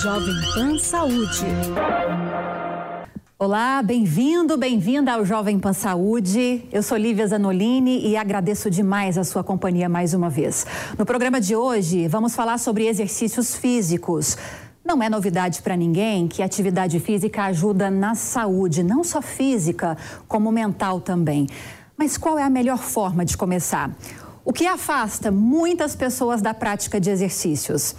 [0.00, 1.44] Jovem Pan Saúde.
[3.36, 6.64] Olá, bem-vindo, bem-vinda ao Jovem Pan Saúde.
[6.70, 10.64] Eu sou Lívia Zanolini e agradeço demais a sua companhia mais uma vez.
[10.96, 14.38] No programa de hoje, vamos falar sobre exercícios físicos.
[14.84, 19.98] Não é novidade para ninguém que atividade física ajuda na saúde, não só física,
[20.28, 21.48] como mental também.
[21.96, 23.90] Mas qual é a melhor forma de começar?
[24.44, 27.96] O que afasta muitas pessoas da prática de exercícios?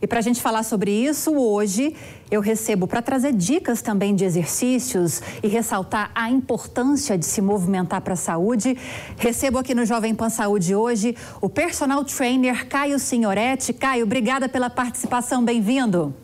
[0.00, 1.92] E para a gente falar sobre isso, hoje
[2.30, 8.00] eu recebo para trazer dicas também de exercícios e ressaltar a importância de se movimentar
[8.00, 8.78] para a saúde.
[9.16, 13.72] Recebo aqui no Jovem Pan Saúde hoje o personal trainer Caio Signoretti.
[13.72, 16.14] Caio, obrigada pela participação, bem-vindo.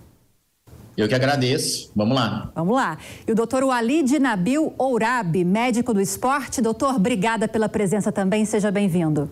[0.97, 1.91] Eu que agradeço.
[1.97, 2.53] Vamos lá.
[2.55, 2.97] Vamos lá.
[3.27, 6.63] E o doutor Walid Nabil Ourabi, médico do esporte.
[6.63, 8.45] Doutor, obrigada pela presença também.
[8.45, 9.29] Seja bem-vindo.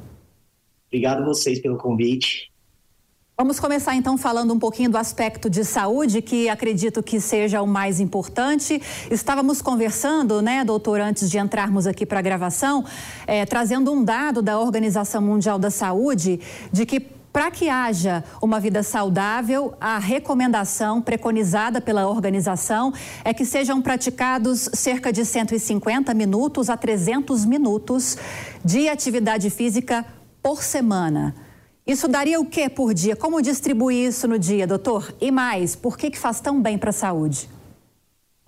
[0.93, 2.53] Obrigado a vocês pelo convite.
[3.35, 7.67] Vamos começar então falando um pouquinho do aspecto de saúde, que acredito que seja o
[7.67, 8.79] mais importante.
[9.11, 12.85] Estávamos conversando, né, doutor, antes de entrarmos aqui para a gravação,
[13.27, 16.39] é, trazendo um dado da Organização Mundial da Saúde
[16.71, 22.93] de que para que haja uma vida saudável, a recomendação preconizada pela organização
[23.25, 28.19] é que sejam praticados cerca de 150 minutos a 300 minutos
[28.63, 30.05] de atividade física
[30.43, 31.35] por semana.
[31.87, 33.17] Isso daria o que por dia?
[33.17, 35.15] Como distribuir isso no dia, doutor?
[35.21, 37.49] E mais, por que, que faz tão bem para a saúde?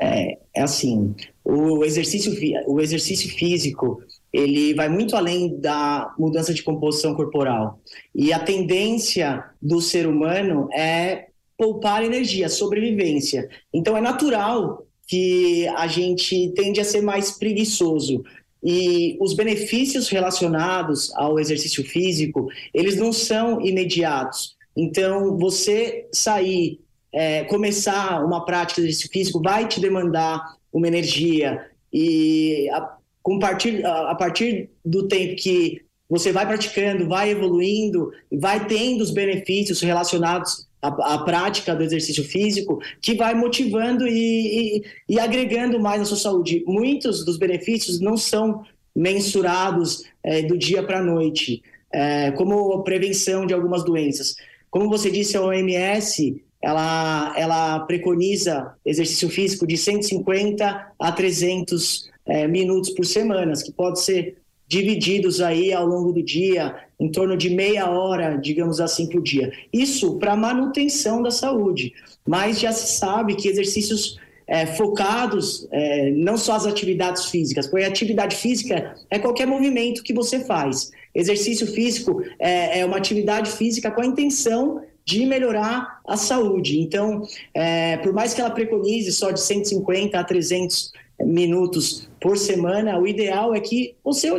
[0.00, 2.32] É, é assim, o exercício,
[2.66, 7.80] o exercício físico, ele vai muito além da mudança de composição corporal.
[8.14, 13.48] E a tendência do ser humano é poupar energia, sobrevivência.
[13.72, 18.24] Então é natural que a gente tende a ser mais preguiçoso.
[18.64, 24.56] E os benefícios relacionados ao exercício físico, eles não são imediatos.
[24.76, 26.80] Então, você sair,
[27.12, 31.70] é, começar uma prática de exercício físico vai te demandar uma energia.
[31.92, 39.02] E a, a, a partir do tempo que você vai praticando, vai evoluindo, vai tendo
[39.02, 45.18] os benefícios relacionados a, a, prática do exercício físico que vai motivando e, e, e,
[45.18, 46.62] agregando mais na sua saúde.
[46.66, 48.62] Muitos dos benefícios não são
[48.94, 51.62] mensurados é, do dia para a noite,
[51.92, 54.36] é, como prevenção de algumas doenças.
[54.70, 62.48] Como você disse, a OMS ela, ela preconiza exercício físico de 150 a 300 é,
[62.48, 67.50] minutos por semana, que pode ser divididos aí ao longo do dia, em torno de
[67.50, 69.52] meia hora, digamos assim, por dia.
[69.72, 71.92] Isso para manutenção da saúde.
[72.26, 77.84] Mas já se sabe que exercícios é, focados é, não só as atividades físicas, porque
[77.84, 80.90] atividade física é qualquer movimento que você faz.
[81.14, 86.80] Exercício físico é, é uma atividade física com a intenção de melhorar a saúde.
[86.80, 87.22] Então,
[87.52, 93.06] é, por mais que ela preconize só de 150 a 300 minutos por semana, o
[93.06, 94.30] ideal é que você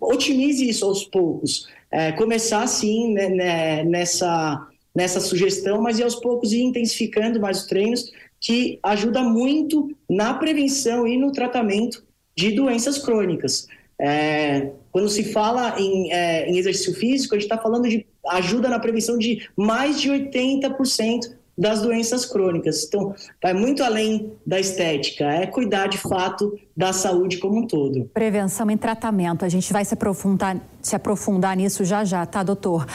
[0.00, 1.68] otimize isso aos poucos.
[1.94, 7.58] É, começar, sim, né, né, nessa, nessa sugestão, mas ir aos poucos ir intensificando mais
[7.58, 8.10] os treinos,
[8.40, 12.04] que ajuda muito na prevenção e no tratamento
[12.36, 13.68] de doenças crônicas.
[13.96, 18.68] É, quando se fala em, é, em exercício físico, a gente está falando de ajuda
[18.68, 22.84] na prevenção de mais de 80% das doenças crônicas.
[22.84, 28.10] Então, vai muito além da estética, é cuidar de fato da saúde como um todo.
[28.12, 32.86] Prevenção e tratamento, a gente vai se aprofundar, se aprofundar nisso já já, tá, doutor?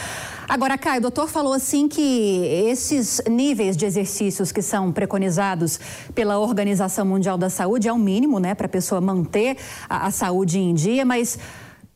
[0.46, 5.80] Agora, Caio, o doutor falou assim que esses níveis de exercícios que são preconizados
[6.14, 9.56] pela Organização Mundial da Saúde é o mínimo, né, para a pessoa manter
[9.88, 11.38] a, a saúde em dia, mas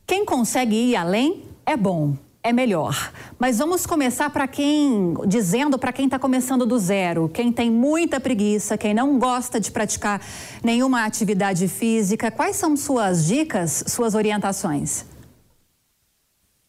[0.07, 3.11] quem consegue ir além é bom é melhor.
[3.39, 8.19] Mas vamos começar para quem, dizendo para quem está começando do zero, quem tem muita
[8.19, 10.21] preguiça, quem não gosta de praticar
[10.63, 12.29] nenhuma atividade física.
[12.29, 15.05] Quais são suas dicas, suas orientações?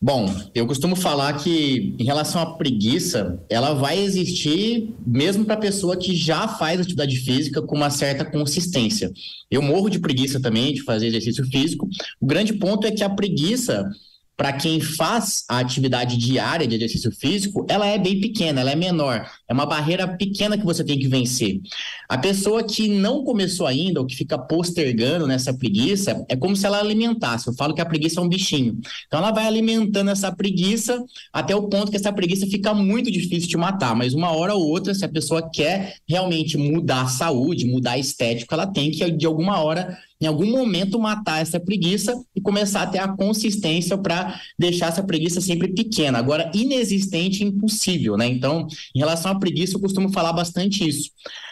[0.01, 5.59] Bom, eu costumo falar que em relação à preguiça, ela vai existir mesmo para a
[5.59, 9.11] pessoa que já faz atividade física com uma certa consistência.
[9.51, 11.87] Eu morro de preguiça também de fazer exercício físico.
[12.21, 13.91] O grande ponto é que a preguiça
[14.37, 18.77] para quem faz a atividade diária de exercício físico, ela é bem pequena, ela é
[18.77, 19.31] menor.
[19.49, 21.61] É uma barreira pequena que você tem que vencer.
[22.07, 26.67] A pessoa que não começou ainda, ou que fica postergando nessa preguiça, é como se
[26.67, 27.49] ela alimentasse.
[27.49, 28.79] Eu falo que a preguiça é um bichinho.
[29.07, 33.49] Então ela vai alimentando essa preguiça até o ponto que essa preguiça fica muito difícil
[33.49, 33.97] de matar.
[33.97, 37.99] Mas uma hora ou outra, se a pessoa quer realmente mudar a saúde, mudar a
[37.99, 42.83] estética, ela tem que, de alguma hora, em algum momento, matar essa preguiça e começar
[42.83, 46.19] a ter a consistência para deixar essa preguiça sempre pequena.
[46.19, 48.27] Agora, inexistente impossível, né?
[48.27, 51.11] Então, em relação à preguiça, eu costumo falar bastante isso.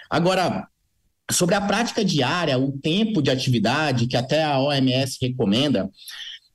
[0.09, 0.67] Agora,
[1.31, 5.91] sobre a prática diária, o tempo de atividade, que até a OMS recomenda,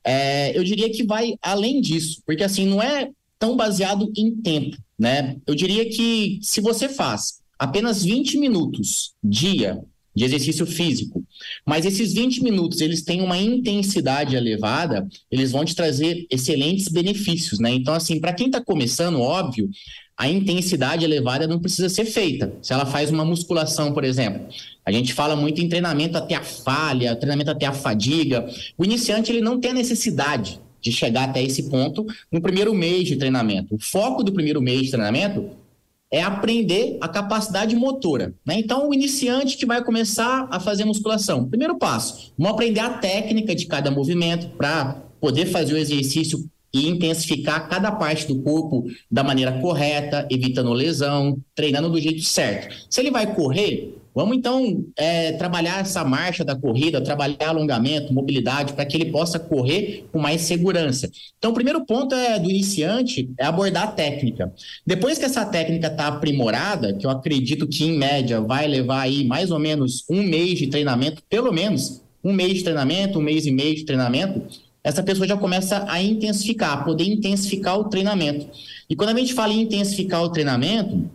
[0.04, 4.76] é, eu diria que vai além disso, porque assim, não é tão baseado em tempo,
[4.98, 5.36] né?
[5.46, 9.80] Eu diria que se você faz apenas 20 minutos dia
[10.14, 11.24] de exercício físico,
[11.64, 17.60] mas esses 20 minutos eles têm uma intensidade elevada, eles vão te trazer excelentes benefícios,
[17.60, 17.70] né?
[17.72, 19.70] Então, assim, para quem está começando, óbvio,
[20.16, 22.52] a intensidade elevada não precisa ser feita.
[22.60, 24.48] Se ela faz uma musculação, por exemplo,
[24.84, 28.46] a gente fala muito em treinamento até a falha, treinamento até a fadiga.
[28.76, 33.06] O iniciante ele não tem a necessidade de chegar até esse ponto no primeiro mês
[33.06, 33.74] de treinamento.
[33.74, 35.50] O foco do primeiro mês de treinamento
[36.10, 38.34] é aprender a capacidade motora.
[38.44, 38.58] Né?
[38.58, 43.54] Então, o iniciante que vai começar a fazer musculação, primeiro passo, vamos aprender a técnica
[43.54, 49.24] de cada movimento para poder fazer o exercício e intensificar cada parte do corpo da
[49.24, 52.74] maneira correta, evitando lesão, treinando do jeito certo.
[52.88, 58.72] Se ele vai correr, Vamos então é, trabalhar essa marcha da corrida, trabalhar alongamento, mobilidade,
[58.72, 61.08] para que ele possa correr com mais segurança.
[61.38, 64.52] Então, o primeiro ponto é do iniciante é abordar a técnica.
[64.84, 69.24] Depois que essa técnica está aprimorada, que eu acredito que em média vai levar aí
[69.24, 73.46] mais ou menos um mês de treinamento, pelo menos um mês de treinamento, um mês
[73.46, 74.42] e meio de treinamento,
[74.82, 78.48] essa pessoa já começa a intensificar, poder intensificar o treinamento.
[78.88, 81.08] E quando a gente fala em intensificar o treinamento,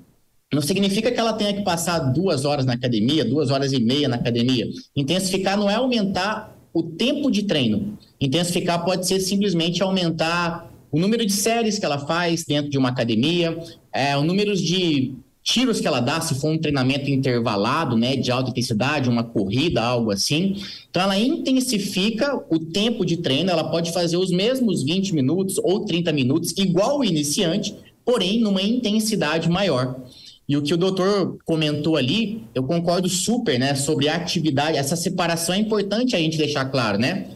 [0.54, 4.08] não significa que ela tenha que passar duas horas na academia, duas horas e meia
[4.08, 4.68] na academia.
[4.96, 7.98] Intensificar não é aumentar o tempo de treino.
[8.20, 12.90] Intensificar pode ser simplesmente aumentar o número de séries que ela faz dentro de uma
[12.90, 13.58] academia,
[13.94, 15.14] é, o número de
[15.46, 19.82] tiros que ela dá, se for um treinamento intervalado, né, de alta intensidade, uma corrida,
[19.82, 20.56] algo assim.
[20.90, 25.86] Então, ela intensifica o tempo de treino, ela pode fazer os mesmos 20 minutos ou
[25.86, 30.05] 30 minutos, igual o iniciante, porém numa intensidade maior.
[30.48, 34.96] E o que o doutor comentou ali, eu concordo super, né, sobre a atividade, essa
[34.96, 37.28] separação é importante a gente deixar claro, né?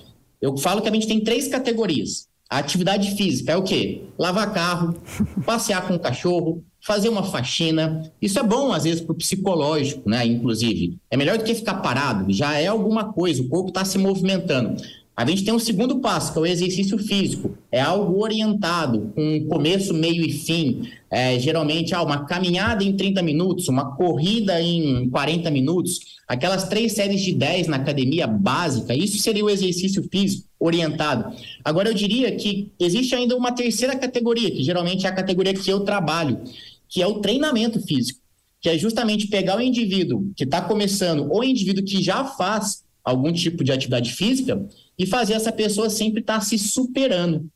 [0.42, 2.28] Eu falo que a gente tem três categorias.
[2.50, 4.04] A atividade física é o quê?
[4.18, 4.96] Lavar carro,
[5.46, 8.12] passear com o cachorro, fazer uma faxina.
[8.22, 10.26] Isso é bom, às vezes, para o psicológico, né?
[10.26, 10.98] Inclusive.
[11.12, 14.82] É melhor do que ficar parado, já é alguma coisa, o corpo está se movimentando.
[15.20, 17.58] A gente tem um segundo passo, que é o exercício físico.
[17.70, 20.90] É algo orientado, com começo, meio e fim.
[21.12, 26.94] É, geralmente, ah, uma caminhada em 30 minutos, uma corrida em 40 minutos, aquelas três
[26.94, 31.36] séries de 10 na academia básica, isso seria o exercício físico orientado.
[31.66, 35.70] Agora, eu diria que existe ainda uma terceira categoria, que geralmente é a categoria que
[35.70, 36.40] eu trabalho,
[36.88, 38.22] que é o treinamento físico,
[38.62, 42.88] que é justamente pegar o indivíduo que está começando ou o indivíduo que já faz
[43.04, 44.66] algum tipo de atividade física
[44.98, 47.50] e fazer essa pessoa sempre estar tá se superando.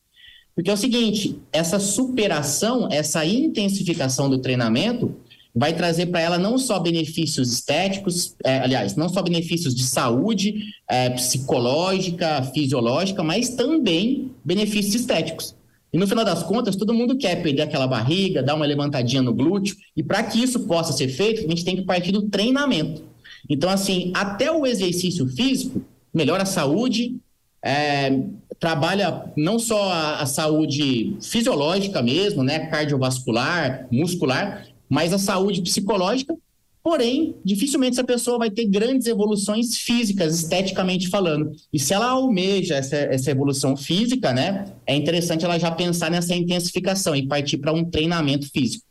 [0.55, 5.15] Porque é o seguinte, essa superação, essa intensificação do treinamento
[5.55, 10.55] vai trazer para ela não só benefícios estéticos, é, aliás, não só benefícios de saúde
[10.89, 15.55] é, psicológica, fisiológica, mas também benefícios estéticos.
[15.91, 19.31] E no final das contas, todo mundo quer perder aquela barriga, dar uma levantadinha no
[19.31, 23.12] glúteo, e para que isso possa ser feito, a gente tem que partir do treinamento.
[23.49, 25.81] Então, assim, até o exercício físico
[26.13, 27.17] melhora a saúde,
[27.63, 28.19] é,
[28.59, 36.35] trabalha não só a, a, saúde fisiológica mesmo, né, cardiovascular, muscular, mas a saúde psicológica.
[36.83, 41.53] Porém, dificilmente essa pessoa vai ter grandes evoluções físicas, esteticamente falando.
[41.71, 46.35] E se ela almeja essa, essa evolução física, né, é interessante ela já pensar nessa
[46.35, 48.83] intensificação e partir para um treinamento físico.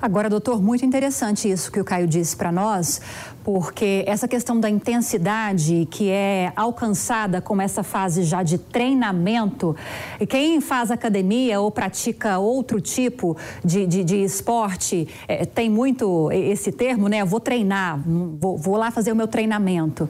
[0.00, 3.00] Agora, doutor, muito interessante isso que o Caio disse para nós,
[3.42, 9.74] porque essa questão da intensidade que é alcançada com essa fase já de treinamento,
[10.18, 16.30] e quem faz academia ou pratica outro tipo de, de, de esporte é, tem muito
[16.32, 17.22] esse termo, né?
[17.22, 20.08] Eu vou treinar, vou, vou lá fazer o meu treinamento.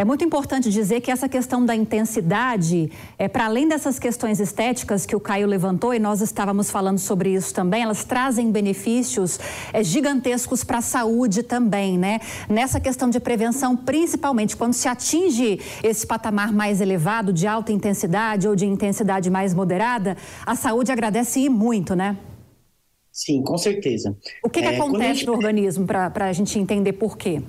[0.00, 5.04] É muito importante dizer que essa questão da intensidade, é para além dessas questões estéticas
[5.04, 9.38] que o Caio levantou, e nós estávamos falando sobre isso também, elas trazem benefícios
[9.74, 12.18] é, gigantescos para a saúde também, né?
[12.48, 18.48] Nessa questão de prevenção, principalmente quando se atinge esse patamar mais elevado, de alta intensidade
[18.48, 20.16] ou de intensidade mais moderada,
[20.46, 22.16] a saúde agradece e muito, né?
[23.12, 24.16] Sim, com certeza.
[24.42, 25.26] O que, que é, acontece gente...
[25.26, 27.42] no organismo para a gente entender por quê?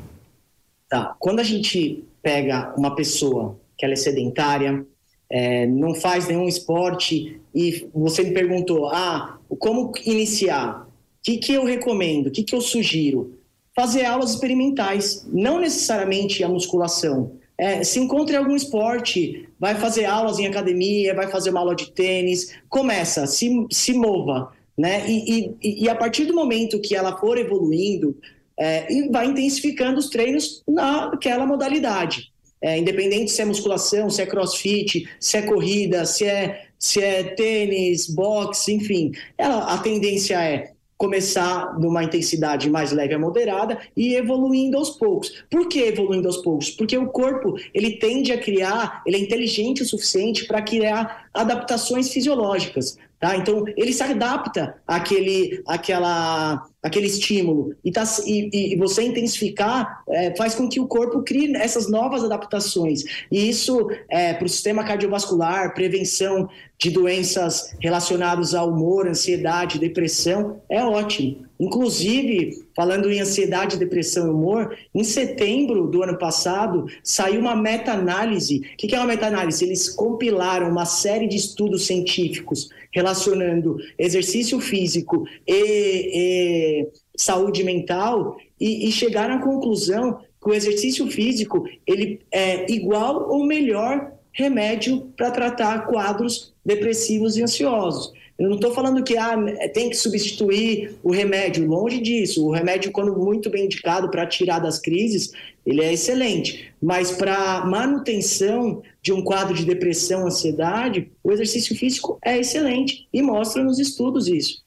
[0.89, 1.15] Tá.
[1.17, 4.85] Quando a gente pega uma pessoa que ela é sedentária,
[5.29, 10.87] é, não faz nenhum esporte e você me perguntou, ah, como iniciar?
[10.87, 12.27] O que, que eu recomendo?
[12.27, 13.39] O que, que eu sugiro?
[13.75, 20.39] Fazer aulas experimentais, não necessariamente a musculação, é, se encontre algum esporte, vai fazer aulas
[20.39, 25.07] em academia, vai fazer uma aula de tênis, começa, se, se mova, né?
[25.07, 28.17] E, e, e a partir do momento que ela for evoluindo,
[28.62, 32.32] é, e vai intensificando os treinos naquela modalidade.
[32.62, 37.24] É, independente se é musculação, se é crossfit, se é corrida, se é, se é
[37.24, 39.13] tênis, boxe, enfim.
[39.36, 45.44] Ela, a tendência é começar numa intensidade mais leve a moderada e evoluindo aos poucos.
[45.50, 46.70] Por que evoluindo aos poucos?
[46.70, 52.13] Porque o corpo ele tende a criar, ele é inteligente o suficiente para criar adaptações
[52.13, 52.96] fisiológicas.
[53.21, 53.37] Tá?
[53.37, 57.75] Então, ele se adapta àquele, àquela, àquele estímulo.
[57.85, 62.23] E, tá, e, e você intensificar é, faz com que o corpo crie essas novas
[62.23, 63.03] adaptações.
[63.31, 66.49] E isso, é, para o sistema cardiovascular, prevenção
[66.79, 71.45] de doenças relacionadas ao humor, ansiedade, depressão, é ótimo.
[71.62, 78.62] Inclusive, falando em ansiedade, depressão e humor, em setembro do ano passado saiu uma meta-análise.
[78.74, 79.63] O que é uma meta-análise?
[79.63, 88.88] Eles compilaram uma série de estudos científicos relacionando exercício físico e, e saúde mental e,
[88.88, 95.30] e chegaram à conclusão que o exercício físico ele é igual ou melhor remédio para
[95.30, 98.12] tratar quadros depressivos e ansiosos.
[98.41, 99.38] Eu não estou falando que ah,
[99.71, 102.43] tem que substituir o remédio, longe disso.
[102.43, 105.31] O remédio, quando muito bem indicado para tirar das crises,
[105.63, 106.74] ele é excelente.
[106.81, 113.21] Mas para manutenção de um quadro de depressão, ansiedade, o exercício físico é excelente e
[113.21, 114.63] mostra nos estudos isso.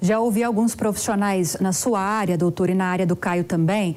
[0.00, 3.94] Já ouvi alguns profissionais na sua área, doutor, e na área do Caio também,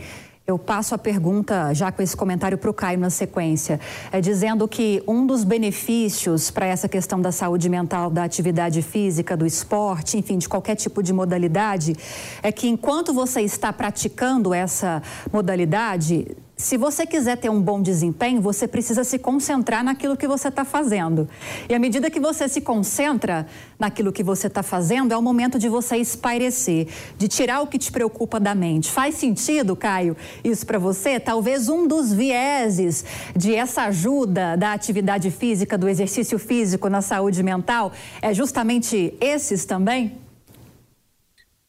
[0.48, 3.80] eu passo a pergunta já com esse comentário para o Caio na sequência,
[4.12, 9.36] é, dizendo que um dos benefícios para essa questão da saúde mental, da atividade física,
[9.36, 11.96] do esporte, enfim, de qualquer tipo de modalidade,
[12.44, 15.02] é que enquanto você está praticando essa
[15.34, 20.48] modalidade, se você quiser ter um bom desempenho, você precisa se concentrar naquilo que você
[20.48, 21.28] está fazendo.
[21.68, 23.46] E à medida que você se concentra
[23.78, 27.78] naquilo que você está fazendo, é o momento de você espairecer, de tirar o que
[27.78, 28.90] te preocupa da mente.
[28.90, 31.20] Faz sentido, Caio, isso para você?
[31.20, 33.04] Talvez um dos vieses
[33.36, 39.66] de essa ajuda da atividade física, do exercício físico na saúde mental, é justamente esses
[39.66, 40.18] também?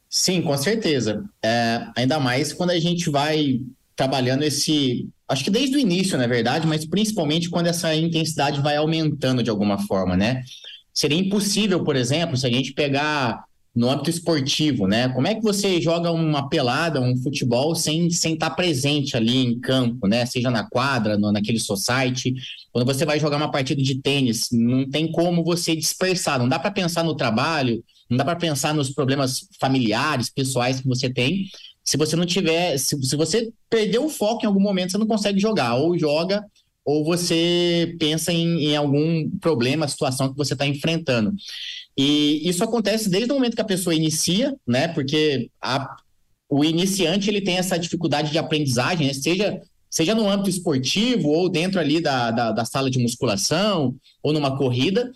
[0.08, 1.24] Sim, com certeza.
[1.44, 3.60] É, ainda mais quando a gente vai
[3.96, 5.08] trabalhando esse.
[5.28, 9.50] Acho que desde o início, na verdade, mas principalmente quando essa intensidade vai aumentando de
[9.50, 10.42] alguma forma, né?
[10.94, 13.44] Seria impossível, por exemplo, se a gente pegar
[13.76, 15.08] no âmbito esportivo, né?
[15.10, 19.60] Como é que você joga uma pelada, um futebol sem, sem estar presente ali em
[19.60, 20.24] campo, né?
[20.24, 22.34] Seja na quadra, no, naquele society.
[22.72, 26.58] Quando você vai jogar uma partida de tênis, não tem como você dispersar, não dá
[26.58, 31.44] para pensar no trabalho, não dá para pensar nos problemas familiares, pessoais que você tem,
[31.86, 35.06] se você não tiver, se, se você perder o foco em algum momento, você não
[35.06, 35.76] consegue jogar.
[35.76, 36.44] Ou joga,
[36.84, 41.32] ou você pensa em, em algum problema, situação que você está enfrentando.
[41.96, 44.88] E isso acontece desde o momento que a pessoa inicia, né?
[44.88, 45.96] Porque a,
[46.50, 49.14] o iniciante ele tem essa dificuldade de aprendizagem, né?
[49.14, 54.32] seja seja no âmbito esportivo ou dentro ali da, da, da, sala de musculação ou
[54.32, 55.10] numa corrida.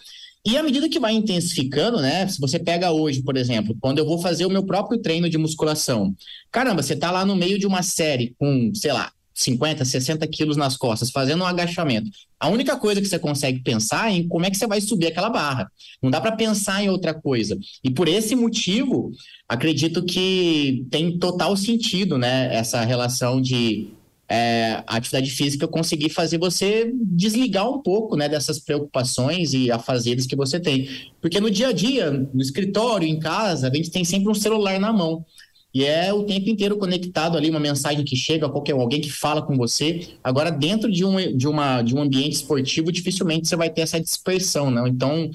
[0.45, 2.27] E à medida que vai intensificando, né?
[2.27, 5.37] Se você pega hoje, por exemplo, quando eu vou fazer o meu próprio treino de
[5.37, 6.15] musculação,
[6.51, 10.57] caramba, você tá lá no meio de uma série com, sei lá, 50, 60 quilos
[10.57, 12.11] nas costas, fazendo um agachamento.
[12.39, 15.07] A única coisa que você consegue pensar é em como é que você vai subir
[15.07, 15.71] aquela barra.
[16.03, 17.59] Não dá para pensar em outra coisa.
[17.83, 19.11] E por esse motivo,
[19.49, 22.55] acredito que tem total sentido, né?
[22.55, 23.89] Essa relação de
[24.31, 30.25] é, a atividade física conseguir fazer você desligar um pouco né, dessas preocupações e afazeres
[30.25, 30.89] que você tem.
[31.21, 34.79] Porque no dia a dia, no escritório, em casa, a gente tem sempre um celular
[34.79, 35.25] na mão.
[35.75, 39.43] E é o tempo inteiro conectado ali, uma mensagem que chega, qualquer alguém que fala
[39.43, 40.09] com você.
[40.23, 44.01] Agora, dentro de um, de uma, de um ambiente esportivo, dificilmente você vai ter essa
[44.01, 44.87] dispersão, não?
[44.87, 45.29] Então,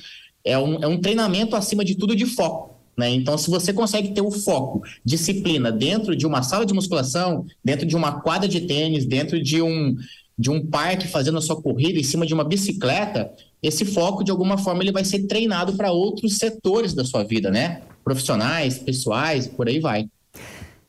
[0.43, 2.75] é um, é um treinamento, acima de tudo, de foco.
[2.97, 3.09] Né?
[3.11, 7.85] Então, se você consegue ter o foco, disciplina dentro de uma sala de musculação, dentro
[7.85, 9.95] de uma quadra de tênis, dentro de um,
[10.37, 14.31] de um parque fazendo a sua corrida em cima de uma bicicleta, esse foco, de
[14.31, 17.81] alguma forma, ele vai ser treinado para outros setores da sua vida, né?
[18.03, 20.07] Profissionais, pessoais, por aí vai.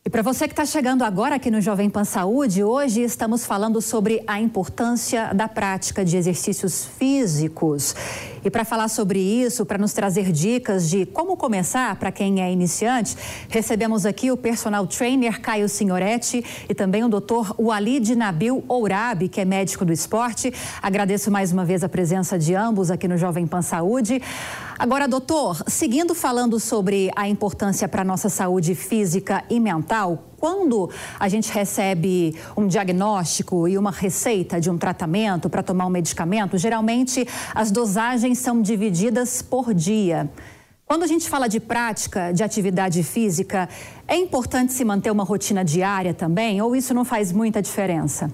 [0.06, 3.82] E para você que está chegando agora aqui no Jovem Pan Saúde, hoje estamos falando
[3.82, 7.92] sobre a importância da prática de exercícios físicos.
[8.46, 12.52] E para falar sobre isso, para nos trazer dicas de como começar para quem é
[12.52, 13.16] iniciante,
[13.48, 19.40] recebemos aqui o personal trainer Caio Signoretti e também o doutor Walid Nabil Ourabi, que
[19.40, 20.54] é médico do esporte.
[20.80, 24.22] Agradeço mais uma vez a presença de ambos aqui no Jovem Pan Saúde.
[24.78, 30.88] Agora, doutor, seguindo falando sobre a importância para a nossa saúde física e mental, quando
[31.18, 36.56] a gente recebe um diagnóstico e uma receita de um tratamento para tomar um medicamento,
[36.56, 40.30] geralmente as dosagens são divididas por dia.
[40.84, 43.68] Quando a gente fala de prática de atividade física,
[44.06, 48.32] é importante se manter uma rotina diária também, ou isso não faz muita diferença?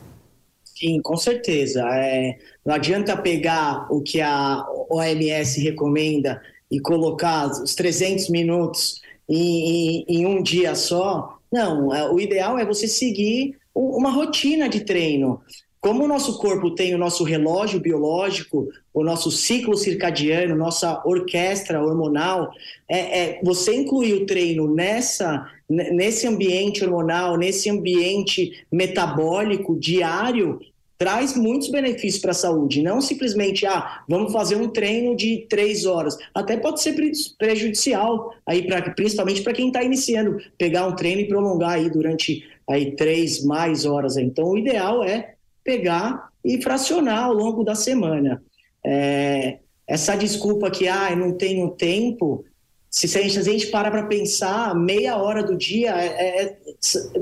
[0.62, 1.81] Sim, com certeza.
[1.95, 10.02] É, não adianta pegar o que a OMS recomenda e colocar os 300 minutos em,
[10.02, 11.38] em, em um dia só.
[11.53, 15.41] Não, é, o ideal é você seguir uma rotina de treino.
[15.81, 21.83] Como o nosso corpo tem o nosso relógio biológico, o nosso ciclo circadiano, nossa orquestra
[21.85, 22.53] hormonal,
[22.89, 30.61] é, é, você incluir o treino nessa, nesse ambiente hormonal, nesse ambiente metabólico diário,
[30.99, 32.83] traz muitos benefícios para a saúde.
[32.83, 36.17] Não simplesmente, ah, vamos fazer um treino de três horas.
[36.35, 36.95] Até pode ser
[37.39, 42.95] prejudicial, aí principalmente para quem está iniciando, pegar um treino e prolongar aí durante aí
[42.95, 44.17] três mais horas.
[44.17, 45.35] Então, o ideal é
[45.65, 48.43] pegar e fracionar ao longo da semana.
[48.85, 52.45] É, essa desculpa que, ah, não tenho tempo,
[52.93, 56.59] se a gente, a gente para para pensar, meia hora do dia é, é,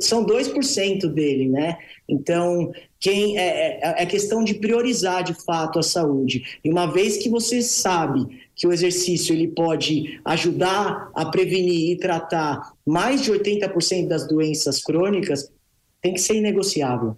[0.01, 1.79] são 2% dele, né?
[2.09, 6.61] Então, quem é, é, é questão de priorizar de fato a saúde.
[6.63, 11.97] E uma vez que você sabe que o exercício ele pode ajudar a prevenir e
[11.97, 15.51] tratar mais de 80% das doenças crônicas,
[16.03, 17.17] tem que ser inegociável.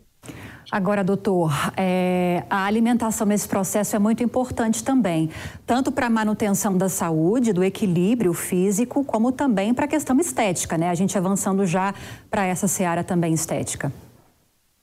[0.70, 5.28] Agora, doutor, é, a alimentação nesse processo é muito importante também,
[5.66, 10.78] tanto para a manutenção da saúde, do equilíbrio físico, como também para a questão estética,
[10.78, 10.88] né?
[10.88, 11.92] A gente avançando já
[12.30, 13.92] para essa seara também estética.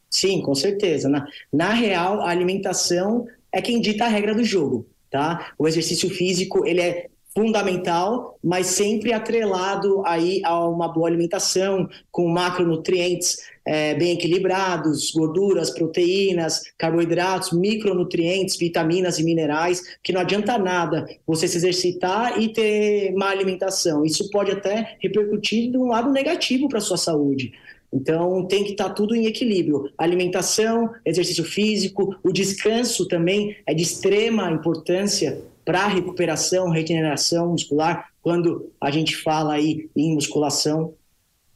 [0.10, 1.08] Sim, com certeza.
[1.08, 5.54] Na, na real, a alimentação é quem dita a regra do jogo, tá?
[5.58, 12.28] O exercício físico, ele é fundamental, mas sempre atrelado aí a uma boa alimentação, com
[12.28, 21.08] macronutrientes é, bem equilibrados, gorduras, proteínas, carboidratos, micronutrientes, vitaminas e minerais, que não adianta nada
[21.26, 24.04] você se exercitar e ter má alimentação.
[24.04, 27.54] Isso pode até repercutir de um lado negativo para a sua saúde.
[27.92, 29.92] Então tem que estar tá tudo em equilíbrio.
[29.98, 38.72] Alimentação, exercício físico, o descanso também é de extrema importância para recuperação, regeneração muscular, quando
[38.82, 40.94] a gente fala aí em musculação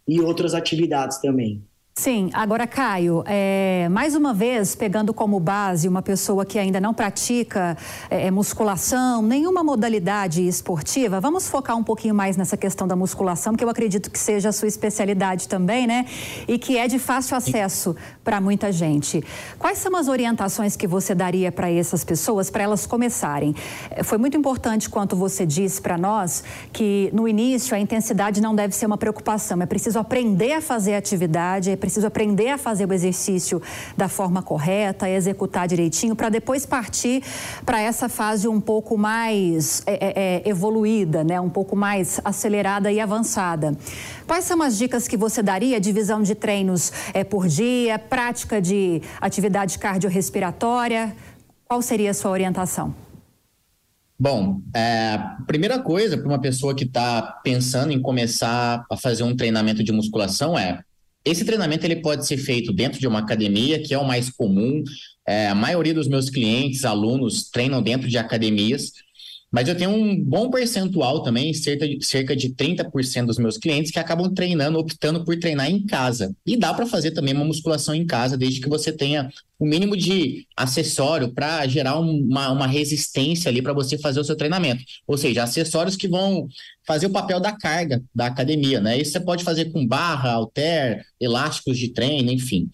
[0.07, 1.63] e outras atividades também.
[1.95, 6.91] Sim, agora, Caio, é, mais uma vez, pegando como base uma pessoa que ainda não
[6.91, 7.77] pratica
[8.09, 13.53] é, é, musculação, nenhuma modalidade esportiva, vamos focar um pouquinho mais nessa questão da musculação,
[13.53, 16.07] que eu acredito que seja a sua especialidade também, né?
[16.47, 19.23] E que é de fácil acesso para muita gente.
[19.59, 23.53] Quais são as orientações que você daria para essas pessoas, para elas começarem?
[23.91, 28.55] É, foi muito importante quanto você disse para nós que no início a intensidade não
[28.55, 32.89] deve ser uma preocupação, é preciso aprender a fazer atividade, é preciso aprender a fazer
[32.89, 33.61] o exercício
[33.97, 37.21] da forma correta, executar direitinho, para depois partir
[37.65, 41.41] para essa fase um pouco mais é, é, é, evoluída, né?
[41.41, 43.75] um pouco mais acelerada e avançada.
[44.25, 45.77] Quais são as dicas que você daria?
[45.77, 51.13] Divisão de treinos é, por dia, prática de atividade cardiorrespiratória?
[51.67, 52.95] Qual seria a sua orientação?
[54.17, 59.35] Bom, é, primeira coisa para uma pessoa que está pensando em começar a fazer um
[59.35, 60.81] treinamento de musculação é
[61.25, 64.83] esse treinamento ele pode ser feito dentro de uma academia, que é o mais comum.
[65.27, 68.91] É, a maioria dos meus clientes, alunos, treinam dentro de academias.
[69.53, 73.91] Mas eu tenho um bom percentual também, cerca de, cerca de 30% dos meus clientes
[73.91, 76.35] que acabam treinando, optando por treinar em casa.
[76.43, 79.95] E dá para fazer também uma musculação em casa, desde que você tenha o mínimo
[79.95, 84.83] de acessório para gerar uma, uma resistência ali para você fazer o seu treinamento.
[85.05, 86.47] Ou seja, acessórios que vão
[86.85, 88.99] fazer o papel da carga da academia, né?
[88.99, 92.69] Isso você pode fazer com barra, halter, elásticos de treino, enfim.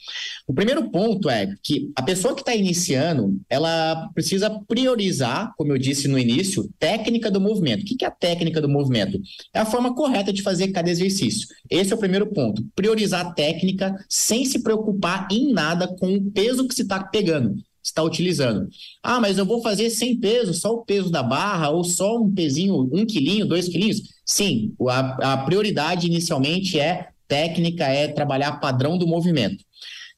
[0.48, 5.78] O primeiro ponto é que a pessoa que está iniciando, ela precisa priorizar, como eu
[5.78, 7.82] disse no início, técnica do movimento.
[7.82, 9.20] O que é a técnica do movimento?
[9.54, 11.48] É a forma correta de fazer cada exercício.
[11.70, 12.66] Esse é o primeiro ponto.
[12.76, 17.56] Priorizar a técnica sem se preocupar em nada com o peso que se está pegando
[17.90, 18.68] está utilizando.
[19.04, 22.32] Ah, mas eu vou fazer sem peso, só o peso da barra, ou só um
[22.32, 24.02] pezinho, um quilinho, dois quilinhos?
[24.26, 29.64] Sim, a, a prioridade inicialmente é técnica, é trabalhar padrão do movimento.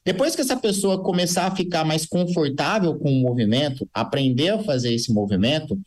[0.04, 4.92] Depois que essa pessoa começar a ficar mais confortável com o movimento, aprender a fazer
[4.92, 5.78] esse movimento,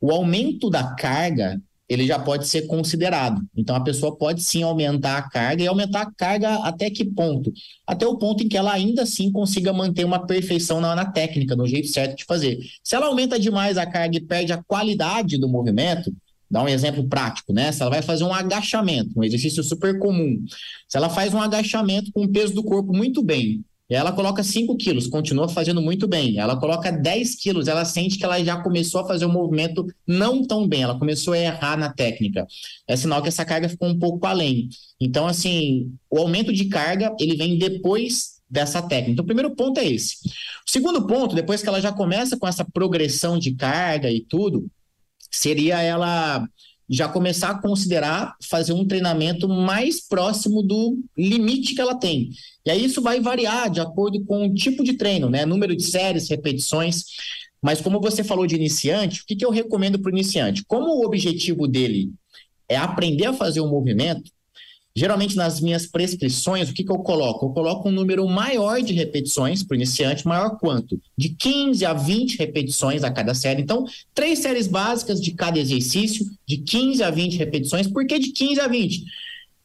[0.00, 1.60] o aumento da carga
[1.92, 3.42] ele já pode ser considerado.
[3.56, 7.52] Então, a pessoa pode sim aumentar a carga e aumentar a carga até que ponto?
[7.86, 11.54] Até o ponto em que ela ainda assim consiga manter uma perfeição na, na técnica,
[11.54, 12.58] no jeito certo de fazer.
[12.82, 16.12] Se ela aumenta demais a carga e perde a qualidade do movimento,
[16.50, 17.72] dar um exemplo prático, né?
[17.72, 20.44] Se ela vai fazer um agachamento, um exercício super comum,
[20.88, 24.76] se ela faz um agachamento com o peso do corpo muito bem, ela coloca 5
[24.76, 26.38] quilos, continua fazendo muito bem.
[26.38, 30.46] Ela coloca 10 quilos, ela sente que ela já começou a fazer um movimento não
[30.46, 32.46] tão bem, ela começou a errar na técnica.
[32.86, 34.68] É sinal que essa carga ficou um pouco além.
[35.00, 39.12] Então, assim, o aumento de carga, ele vem depois dessa técnica.
[39.12, 40.16] Então, o primeiro ponto é esse.
[40.66, 44.66] O segundo ponto, depois que ela já começa com essa progressão de carga e tudo,
[45.30, 46.46] seria ela
[46.92, 52.28] já começar a considerar fazer um treinamento mais próximo do limite que ela tem.
[52.66, 55.46] E aí isso vai variar de acordo com o tipo de treino, né?
[55.46, 57.04] Número de séries, repetições.
[57.62, 60.64] Mas como você falou de iniciante, o que, que eu recomendo para o iniciante?
[60.66, 62.12] Como o objetivo dele
[62.68, 64.30] é aprender a fazer um movimento,
[64.94, 67.46] Geralmente, nas minhas prescrições, o que, que eu coloco?
[67.46, 71.00] Eu coloco um número maior de repetições para o iniciante, maior quanto?
[71.16, 73.62] De 15 a 20 repetições a cada série.
[73.62, 77.86] Então, três séries básicas de cada exercício, de 15 a 20 repetições.
[77.86, 79.04] Por que de 15 a 20?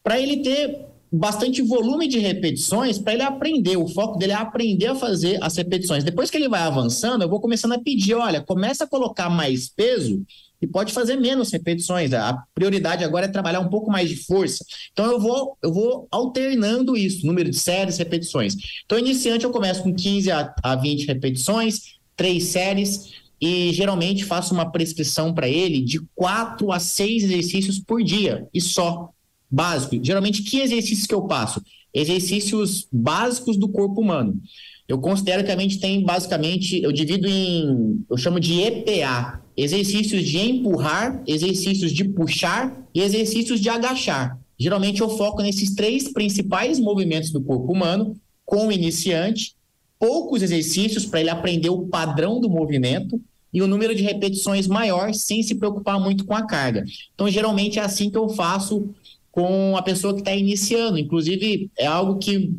[0.02, 3.78] Para ele ter bastante volume de repetições para ele aprender.
[3.78, 6.04] O foco dele é aprender a fazer as repetições.
[6.04, 9.70] Depois que ele vai avançando, eu vou começando a pedir: olha, começa a colocar mais
[9.70, 10.24] peso
[10.62, 12.14] e pode fazer menos repetições.
[12.14, 14.66] A prioridade agora é trabalhar um pouco mais de força.
[14.92, 18.56] Então eu vou, eu vou alternando isso, número de séries, repetições.
[18.86, 24.54] Então, iniciante, eu começo com 15 a, a 20 repetições, três séries, e geralmente faço
[24.54, 29.12] uma prescrição para ele de quatro a seis exercícios por dia, e só.
[29.50, 29.98] Básico.
[30.04, 31.62] Geralmente, que exercícios que eu passo?
[31.94, 34.40] Exercícios básicos do corpo humano.
[34.88, 40.24] Eu considero que a mente tem basicamente, eu divido em, eu chamo de EPA, exercícios
[40.24, 44.40] de empurrar, exercícios de puxar e exercícios de agachar.
[44.58, 49.56] Geralmente eu foco nesses três principais movimentos do corpo humano com o iniciante,
[50.00, 53.20] poucos exercícios para ele aprender o padrão do movimento
[53.54, 56.86] e o número de repetições maior sem se preocupar muito com a carga.
[57.14, 58.90] Então, geralmente é assim que eu faço
[59.38, 60.98] com a pessoa que está iniciando.
[60.98, 62.56] Inclusive, é algo que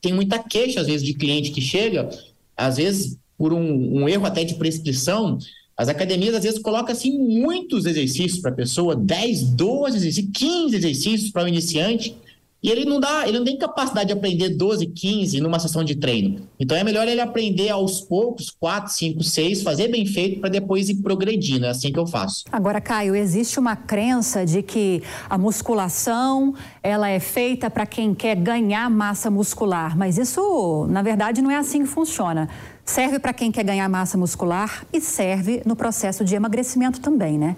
[0.00, 2.08] tem muita queixa, às vezes, de cliente que chega,
[2.56, 5.36] às vezes, por um, um erro até de prescrição,
[5.76, 10.76] as academias às vezes colocam assim muitos exercícios para a pessoa, 10, 12 exercícios, 15
[10.76, 12.14] exercícios para o iniciante,
[12.62, 15.96] e ele não dá, ele não tem capacidade de aprender 12, 15 numa sessão de
[15.96, 16.42] treino.
[16.60, 20.88] Então é melhor ele aprender aos poucos, 4, 5, 6, fazer bem feito para depois
[20.88, 21.66] ir progredindo.
[21.66, 22.44] É assim que eu faço.
[22.52, 28.36] Agora, Caio, existe uma crença de que a musculação ela é feita para quem quer
[28.36, 32.48] ganhar massa muscular, mas isso, na verdade, não é assim que funciona.
[32.84, 37.56] Serve para quem quer ganhar massa muscular e serve no processo de emagrecimento também, né?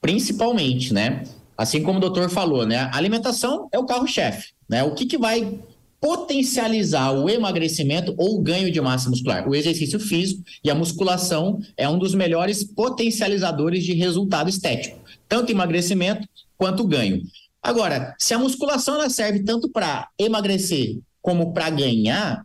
[0.00, 1.24] Principalmente, né?
[1.56, 2.90] Assim como o doutor falou, né?
[2.92, 4.82] A alimentação é o carro-chefe, né?
[4.82, 5.58] O que, que vai
[6.00, 9.48] potencializar o emagrecimento ou o ganho de massa muscular?
[9.48, 15.50] O exercício físico e a musculação é um dos melhores potencializadores de resultado estético, tanto
[15.50, 17.22] emagrecimento quanto ganho.
[17.62, 22.44] Agora, se a musculação serve tanto para emagrecer como para ganhar,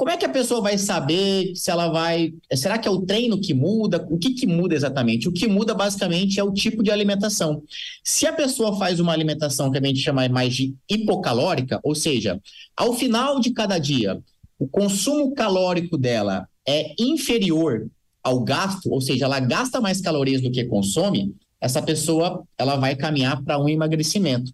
[0.00, 2.32] como é que a pessoa vai saber se ela vai.
[2.54, 4.02] Será que é o treino que muda?
[4.08, 5.28] O que, que muda exatamente?
[5.28, 7.62] O que muda basicamente é o tipo de alimentação.
[8.02, 12.40] Se a pessoa faz uma alimentação que a gente chama mais de hipocalórica, ou seja,
[12.74, 14.18] ao final de cada dia,
[14.58, 17.86] o consumo calórico dela é inferior
[18.24, 22.96] ao gasto, ou seja, ela gasta mais calorias do que consome, essa pessoa ela vai
[22.96, 24.52] caminhar para um emagrecimento.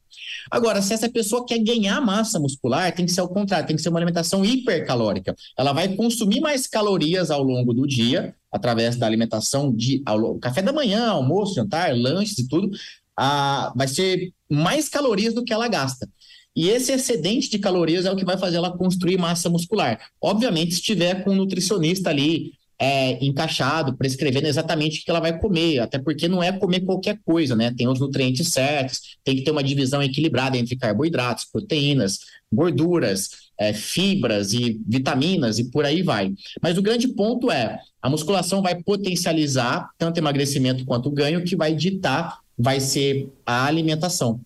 [0.51, 3.83] Agora, se essa pessoa quer ganhar massa muscular, tem que ser ao contrário, tem que
[3.83, 5.35] ser uma alimentação hipercalórica.
[5.57, 10.63] Ela vai consumir mais calorias ao longo do dia, através da alimentação de ao, café
[10.63, 12.71] da manhã, almoço, jantar, lanches e tudo,
[13.17, 16.09] a, vai ser mais calorias do que ela gasta.
[16.55, 20.01] E esse excedente de calorias é o que vai fazer ela construir massa muscular.
[20.21, 25.39] Obviamente, se estiver com um nutricionista ali é, encaixado, prescrevendo exatamente o que ela vai
[25.39, 27.73] comer, até porque não é comer qualquer coisa, né?
[27.77, 32.19] Tem os nutrientes certos, tem que ter uma divisão equilibrada entre carboidratos, proteínas,
[32.53, 36.33] gorduras, é, fibras e vitaminas e por aí vai.
[36.63, 41.75] Mas o grande ponto é, a musculação vai potencializar tanto emagrecimento quanto ganho, que vai
[41.75, 44.41] ditar, vai ser a alimentação.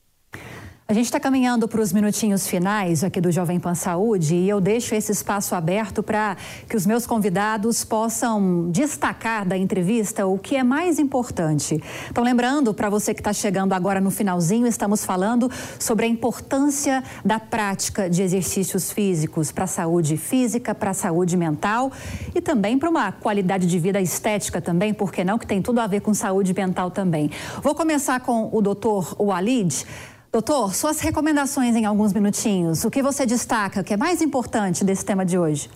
[0.90, 4.60] A gente está caminhando para os minutinhos finais aqui do Jovem Pan Saúde e eu
[4.60, 6.36] deixo esse espaço aberto para
[6.68, 11.80] que os meus convidados possam destacar da entrevista o que é mais importante.
[12.10, 15.48] Então, lembrando, para você que está chegando agora no finalzinho, estamos falando
[15.78, 21.36] sobre a importância da prática de exercícios físicos para a saúde física, para a saúde
[21.36, 21.92] mental
[22.34, 25.86] e também para uma qualidade de vida estética também, porque não, que tem tudo a
[25.86, 27.30] ver com saúde mental também.
[27.62, 29.86] Vou começar com o doutor Walid.
[30.32, 32.84] Doutor, suas recomendações em alguns minutinhos.
[32.84, 35.68] O que você destaca, que é mais importante desse tema de hoje?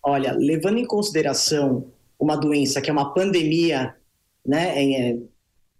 [0.00, 3.92] Olha, levando em consideração uma doença que é uma pandemia,
[4.46, 5.18] né, é,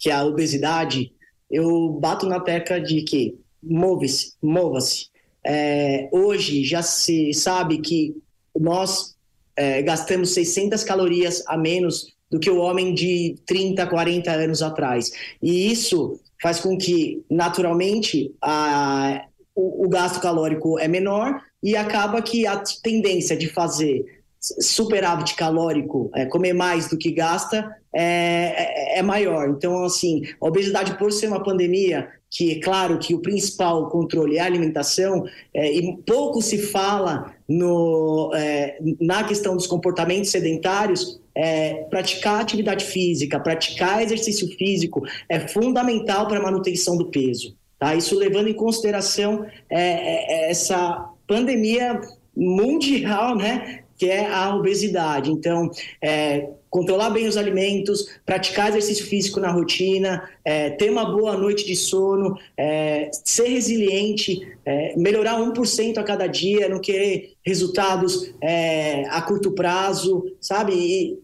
[0.01, 1.13] que é a obesidade,
[1.49, 5.07] eu bato na tecla de que move-se, mova-se.
[5.47, 8.17] É, hoje já se sabe que
[8.59, 9.15] nós
[9.55, 15.13] é, gastamos 600 calorias a menos do que o homem de 30, 40 anos atrás.
[15.41, 19.25] E isso faz com que, naturalmente, a,
[19.55, 24.05] o, o gasto calórico é menor e acaba que a tendência de fazer
[24.41, 29.51] superávit calórico, é, comer mais do que gasta, é, é, é, maior.
[29.51, 34.39] Então, assim, a obesidade, por ser uma pandemia, que é claro que o principal controle
[34.39, 35.25] é a alimentação,
[35.55, 42.85] é, e pouco se fala no, é, na questão dos comportamentos sedentários, é, praticar atividade
[42.85, 47.57] física, praticar exercício físico é fundamental para a manutenção do peso.
[47.79, 47.95] Tá?
[47.95, 52.01] Isso levando em consideração é, essa pandemia
[52.37, 55.31] mundial, né, que é a obesidade.
[55.31, 61.37] Então, é, controlar bem os alimentos, praticar exercício físico na rotina, é, ter uma boa
[61.37, 68.33] noite de sono, é, ser resiliente, é, melhorar 1% a cada dia, não querer resultados
[68.41, 70.73] é, a curto prazo, sabe?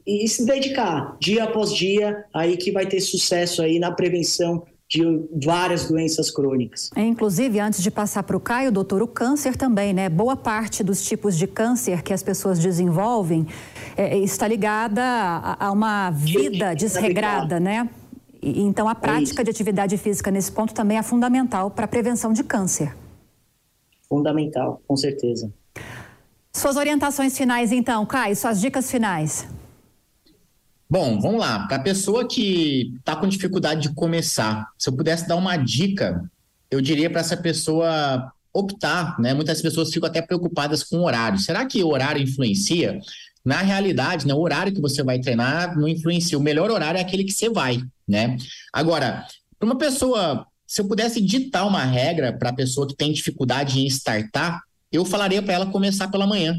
[0.06, 4.66] E, e se dedicar dia após dia, aí que vai ter sucesso aí na prevenção
[4.88, 5.02] de
[5.44, 6.90] várias doenças crônicas.
[6.96, 10.08] É, inclusive, antes de passar para o Caio, doutor, o câncer também, né?
[10.08, 13.46] Boa parte dos tipos de câncer que as pessoas desenvolvem
[13.96, 17.88] é, está ligada a, a uma vida desregrada, né?
[18.40, 21.84] E, então, a é prática é de atividade física nesse ponto também é fundamental para
[21.84, 22.96] a prevenção de câncer.
[24.08, 25.52] Fundamental, com certeza.
[26.50, 29.46] Suas orientações finais, então, Caio, suas dicas finais.
[30.90, 31.66] Bom, vamos lá.
[31.66, 36.24] Para a pessoa que está com dificuldade de começar, se eu pudesse dar uma dica,
[36.70, 39.34] eu diria para essa pessoa optar, né?
[39.34, 41.38] Muitas pessoas ficam até preocupadas com o horário.
[41.38, 42.98] Será que o horário influencia?
[43.44, 46.38] Na realidade, né, o horário que você vai treinar não influencia.
[46.38, 48.38] O melhor horário é aquele que você vai, né?
[48.72, 49.26] Agora,
[49.58, 53.78] para uma pessoa, se eu pudesse ditar uma regra para a pessoa que tem dificuldade
[53.78, 56.58] em startar, eu falaria para ela começar pela manhã.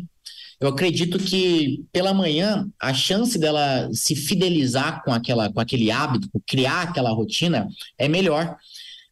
[0.60, 6.30] Eu acredito que pela manhã a chance dela se fidelizar com aquela com aquele hábito,
[6.45, 7.67] criar aquela rotina
[7.98, 8.58] é melhor.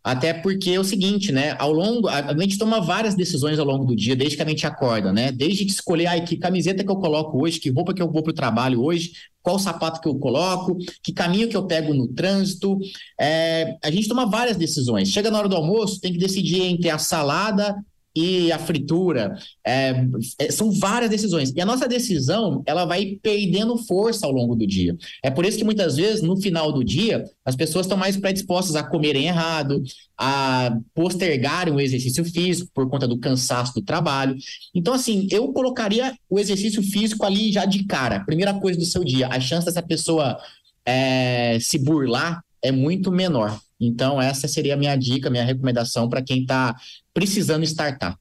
[0.04, 1.54] Até porque é o seguinte, né?
[1.60, 4.66] Ao longo, a, gente toma várias decisões ao longo do dia, desde que a gente
[4.66, 5.34] acorda, né?
[5.34, 8.24] Desde que escolher, ai, que camiseta que eu coloco hoje, que roupa que eu vou
[8.24, 9.12] para o trabalho hoje,
[9.44, 12.80] qual sapato que eu coloco, que caminho que eu pego no trânsito.
[13.20, 15.10] É, a gente toma várias decisões.
[15.10, 17.76] Chega na hora do almoço, tem que decidir entre a salada
[18.18, 19.38] e a fritura.
[19.66, 19.94] É,
[20.40, 21.54] é, são várias decisões.
[21.56, 24.98] E a nossa decisão, ela vai perdendo força ao longo do dia.
[25.24, 28.76] É por isso que muitas vezes, no final do dia, as pessoas estão mais predispostas
[28.76, 29.84] a comerem errado,
[30.18, 34.36] a postergarem o exercício físico por conta do cansaço do trabalho.
[34.74, 38.26] Então, assim, eu colocaria o exercício físico ali já de cara.
[38.26, 39.28] Primeira coisa do seu dia.
[39.28, 40.40] A chance dessa pessoa
[40.84, 43.60] é, se burlar é muito menor.
[43.80, 46.76] Então, essa seria a minha dica, minha recomendação para quem está
[47.13, 48.18] precisando startar.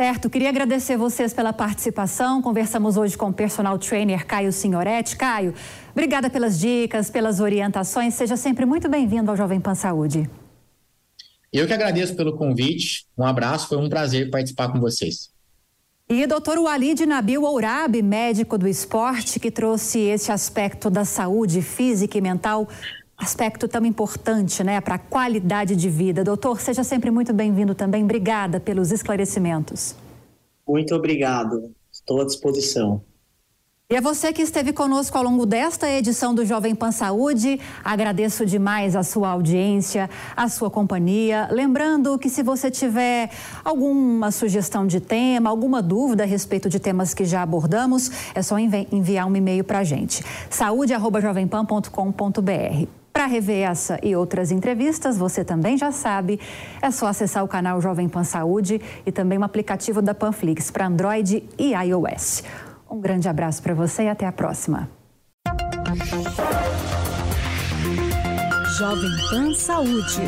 [0.00, 2.40] Certo, queria agradecer vocês pela participação.
[2.40, 5.14] Conversamos hoje com o personal trainer Caio Signoretti.
[5.14, 5.52] Caio,
[5.90, 8.14] obrigada pelas dicas, pelas orientações.
[8.14, 10.26] Seja sempre muito bem-vindo ao Jovem Pan Saúde.
[11.52, 13.04] Eu que agradeço pelo convite.
[13.18, 15.30] Um abraço, foi um prazer participar com vocês.
[16.08, 22.16] E doutor Walid Nabil Ourabi, médico do esporte, que trouxe esse aspecto da saúde física
[22.16, 22.66] e mental
[23.20, 26.24] aspecto tão importante né, para a qualidade de vida.
[26.24, 28.02] Doutor, seja sempre muito bem-vindo também.
[28.02, 29.94] Obrigada pelos esclarecimentos.
[30.66, 31.70] Muito obrigado.
[31.92, 33.02] Estou à disposição.
[33.92, 38.46] E a você que esteve conosco ao longo desta edição do Jovem Pan Saúde, agradeço
[38.46, 41.48] demais a sua audiência, a sua companhia.
[41.50, 43.32] Lembrando que se você tiver
[43.64, 48.60] alguma sugestão de tema, alguma dúvida a respeito de temas que já abordamos, é só
[48.60, 50.22] enviar um e-mail para a gente.
[50.48, 52.99] saúde.jovempan.com.br.
[53.20, 56.40] Para rever essa e outras entrevistas, você também já sabe,
[56.80, 60.86] é só acessar o canal Jovem Pan Saúde e também o aplicativo da Panflix para
[60.86, 62.42] Android e iOS.
[62.90, 64.88] Um grande abraço para você e até a próxima.
[68.78, 70.22] Jovem Pan Saúde.